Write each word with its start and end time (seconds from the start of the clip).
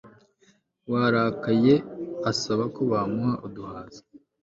warakaye 0.91 1.73
asaba 2.31 2.63
ko 2.75 2.81
bamuha 2.91 3.33
uduhaza 3.47 4.01